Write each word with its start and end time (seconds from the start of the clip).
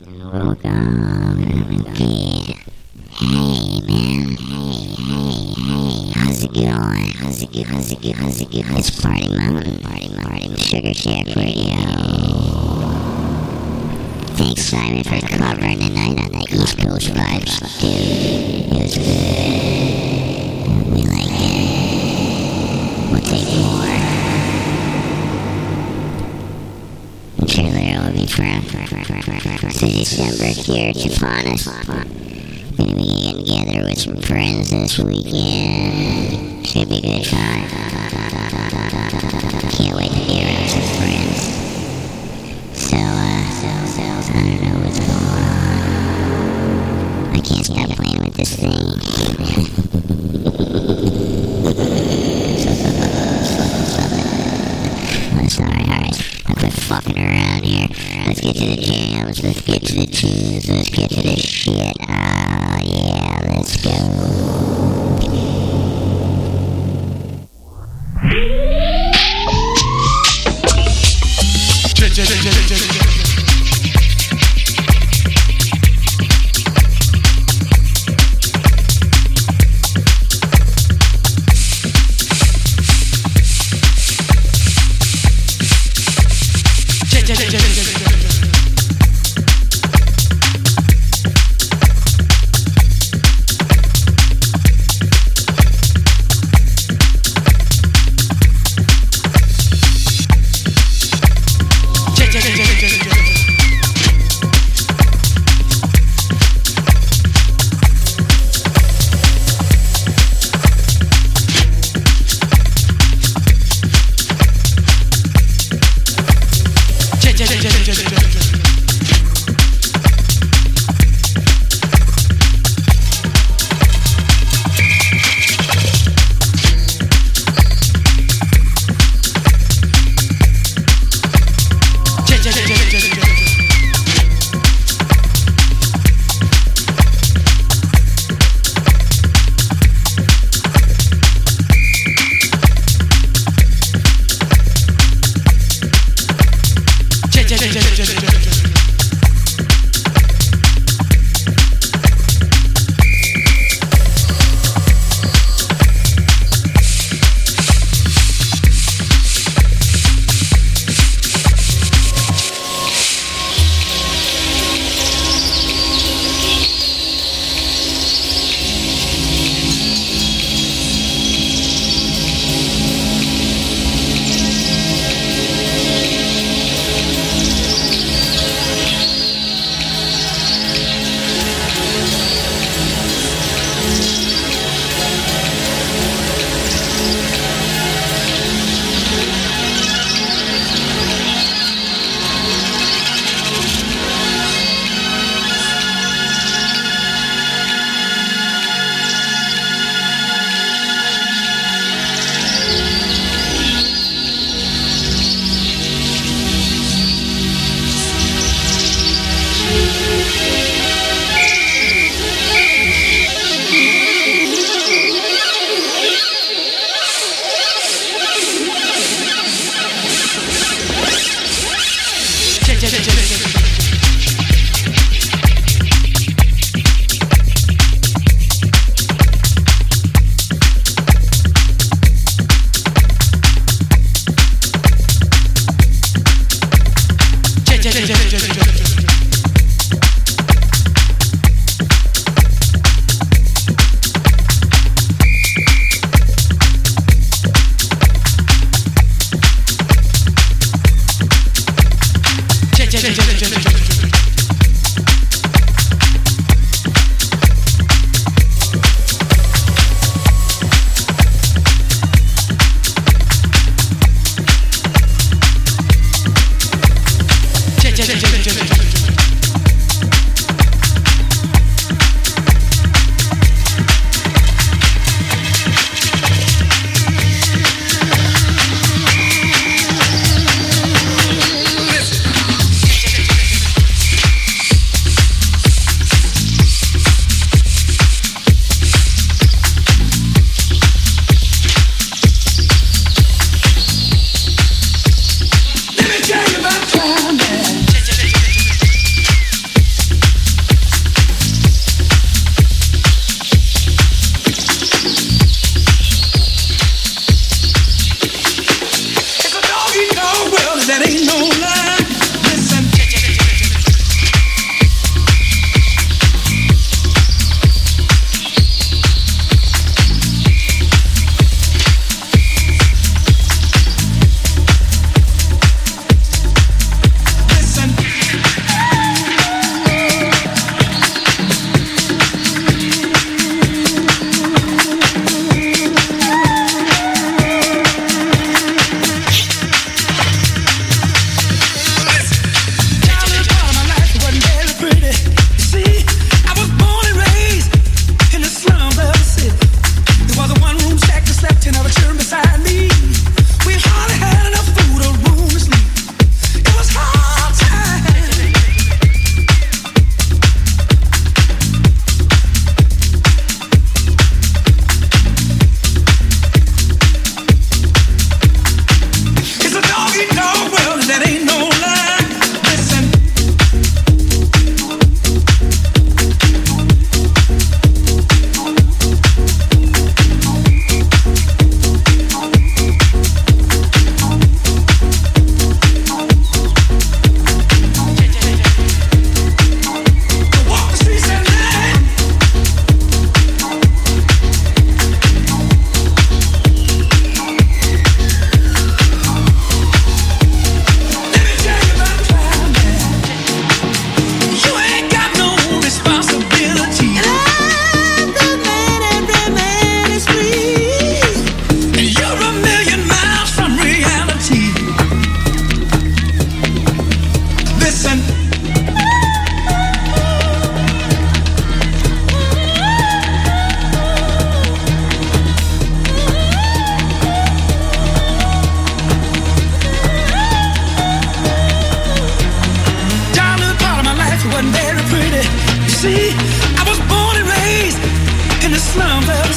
Welcome. 0.00 1.38
Hey, 1.38 1.54
hey, 1.54 1.70
man. 1.70 1.94
Hey, 3.14 3.30
hey, 3.30 3.86
hey. 3.86 4.34
How's 6.14 6.42
it? 6.42 6.56
How's 7.14 7.42
it? 7.42 7.54
How's 7.64 7.92
it? 7.92 8.02
How's 8.16 8.90
it 8.90 9.00
Party. 9.00 9.28
Party. 10.18 10.56
Sugar. 10.56 10.94
Thanks, 14.34 14.62
Simon, 14.62 15.04
for 15.04 15.20
covering 15.28 15.78
the 15.78 15.90
night 15.90 16.18
on 16.18 16.32
that 16.32 16.50
East 16.50 16.76
Coast 16.76 17.10
vibes. 17.10 17.60
Dude, 17.80 18.72
it 18.72 18.82
was 18.82 18.98
good. 18.98 19.06
We 20.90 21.02
like 21.04 21.38
it. 21.38 21.70
We'll 23.12 23.22
take 23.22 23.48
more. 23.62 23.93
Be 28.36 28.60
for, 28.60 29.70
for 29.70 29.86
December 29.86 30.46
here 30.46 30.90
at 30.90 30.96
Japanis. 30.96 31.66
Gonna 32.76 32.94
be 32.96 33.04
getting 33.04 33.44
together 33.44 33.84
with 33.84 33.98
some 34.00 34.16
friends 34.16 34.70
this 34.70 34.98
weekend. 34.98 36.66
Should 36.66 36.88
be 36.88 36.98
a 36.98 37.00
good 37.00 37.24
time. 37.24 37.68
Can't 39.70 39.96
wait 39.96 40.10
to 40.10 40.26
be 40.26 40.42
around 40.42 40.68
some 40.68 40.82
friends. 40.98 41.13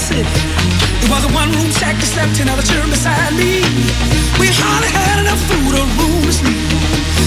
City. 0.08 0.24
It 1.04 1.10
was 1.12 1.24
a 1.28 1.32
one-room 1.36 1.68
shack 1.76 2.00
that 2.00 2.08
slept 2.08 2.40
another 2.40 2.64
children 2.64 2.88
beside 2.88 3.36
me. 3.36 3.60
We 4.40 4.48
hardly 4.56 4.88
had 4.88 5.20
enough 5.20 5.42
food 5.52 5.76
or 5.76 5.84
room 6.00 6.24
to 6.24 6.32
sleep. 6.32 6.56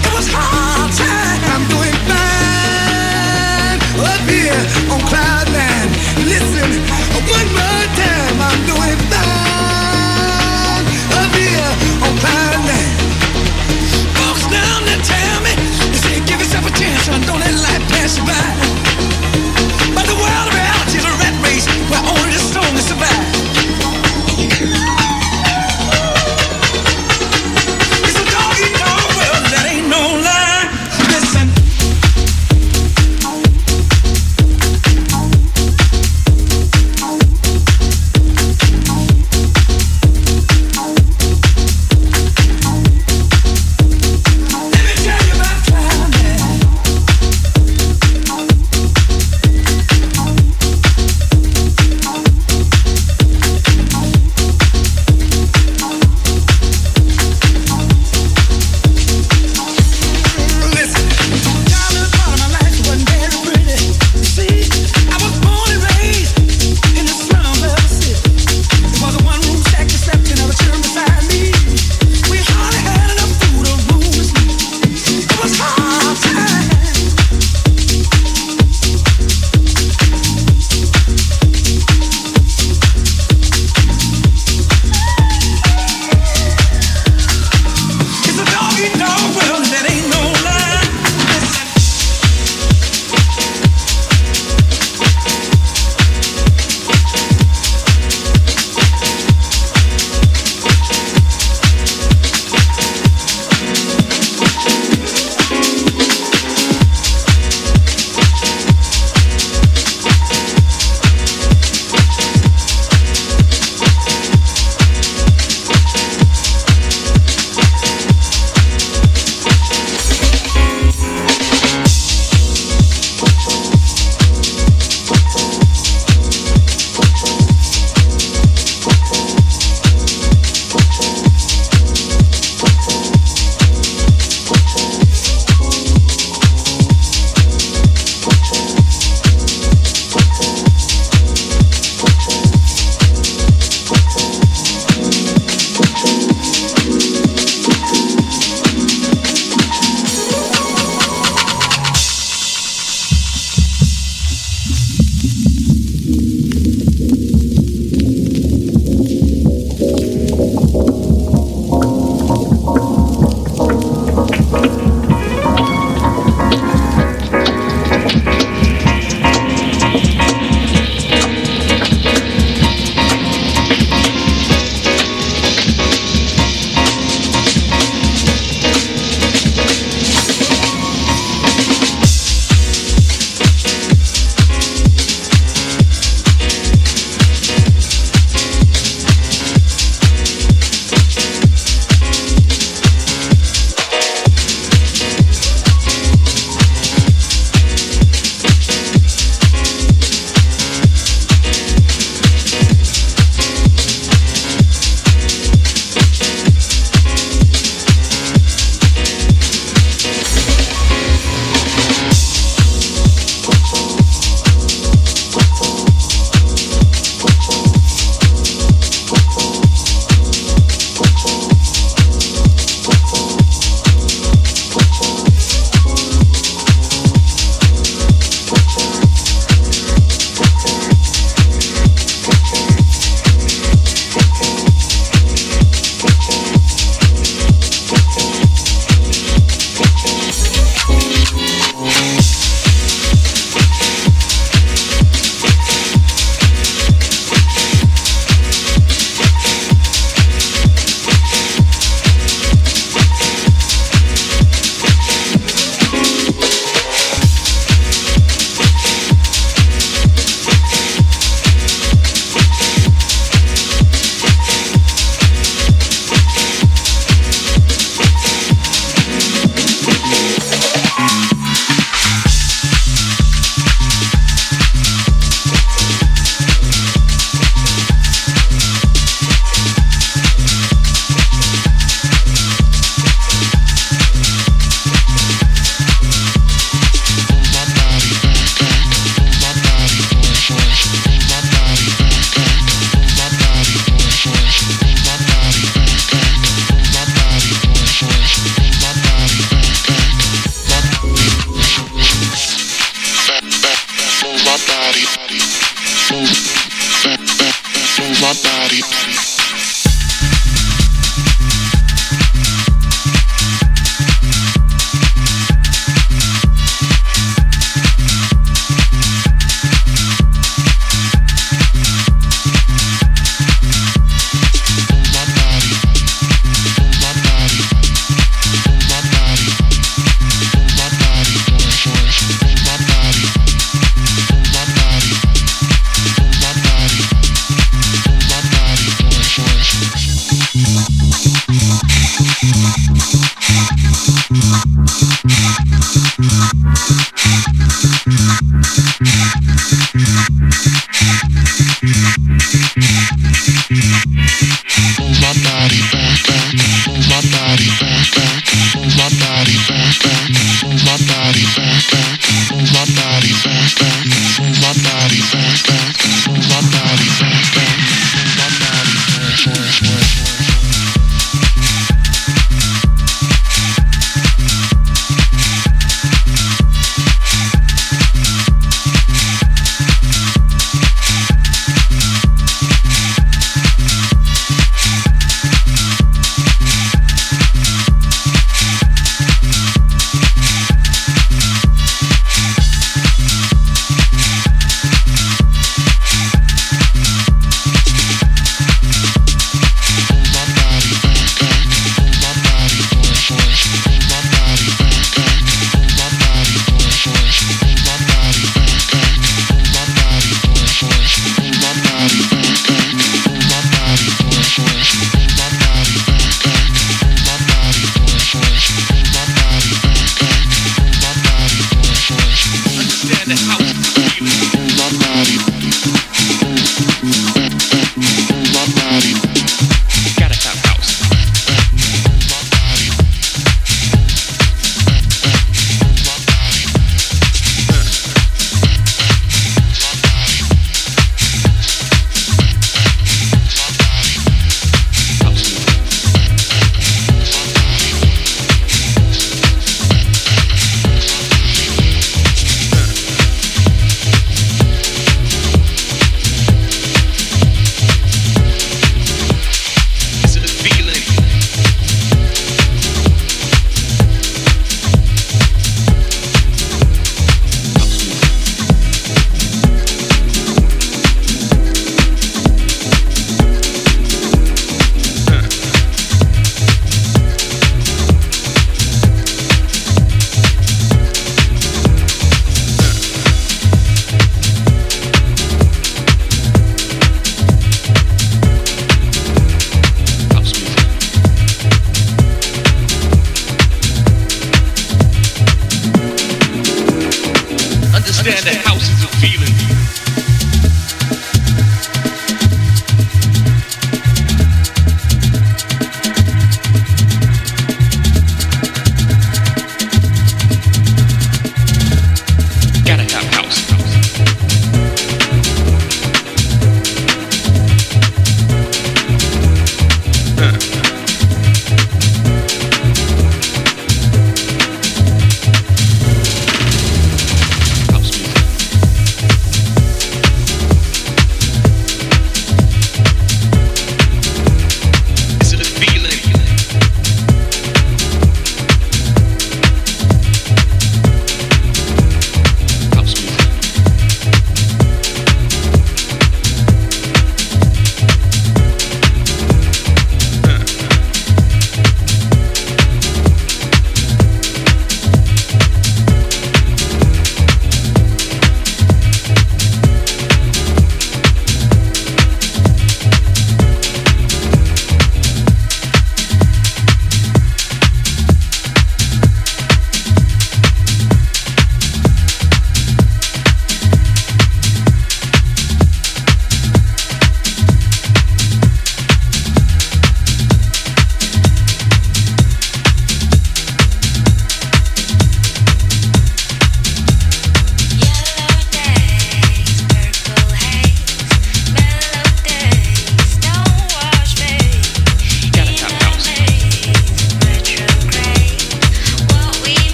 It 0.00 0.12
was 0.16 0.24
hard 0.32 0.88
time. 0.96 1.40
I'm 1.52 1.64
doing 1.68 1.96
fine 2.08 3.76
up 4.00 4.24
here 4.24 4.56
on 4.88 5.04
cloud 5.04 5.52
nine. 5.52 5.90
Listen, 6.24 6.80
one 7.28 7.48
more 7.52 7.86
time. 7.92 8.40
I'm 8.40 8.60
doing 8.64 9.00
fine 9.12 10.84
up 11.20 11.32
here 11.36 11.72
on 12.08 12.12
cloud 12.24 12.56
nine. 12.64 12.96
Folks 14.16 14.48
down 14.48 14.80
there 14.88 15.02
tell 15.04 15.38
me, 15.44 15.52
they 15.92 16.00
say, 16.08 16.16
give 16.24 16.40
yourself 16.40 16.64
a 16.64 16.72
chance, 16.72 17.04
son. 17.04 17.20
Don't 17.28 17.36
let 17.44 17.52
life 17.52 17.84
pass 17.92 18.16
you 18.16 18.24
by. 18.24 18.40
But 19.92 20.08
the 20.08 20.16
world 20.16 20.46
of 20.48 20.56
reality 20.56 20.96
is 20.96 21.04
a 21.04 21.12
rat 21.20 21.36
race 21.66 21.90
where 21.90 22.00
only 22.00 22.32
the 22.32 22.38
strongest 22.38 22.88
survive. 22.88 23.51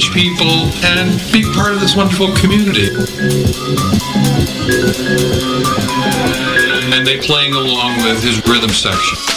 engage 0.00 0.12
people, 0.12 0.70
and 0.84 1.32
be 1.32 1.42
part 1.52 1.72
of 1.72 1.80
this 1.80 1.96
wonderful 1.96 2.34
community. 2.36 2.88
And 6.92 7.06
they 7.06 7.18
playing 7.18 7.54
along 7.54 7.96
with 8.04 8.22
his 8.22 8.36
rhythm 8.46 8.70
section. 8.70 9.29